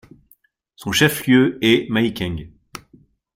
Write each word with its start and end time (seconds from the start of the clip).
Son 0.77 0.91
chef-lieu 0.91 1.59
est 1.63 1.87
Mahikeng. 1.91 2.49